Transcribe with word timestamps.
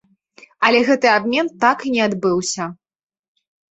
Але 0.69 0.79
гэты 0.87 1.07
абмен 1.17 1.53
так 1.67 1.87
і 1.87 1.95
не 1.99 2.05
адбыўся. 2.09 2.63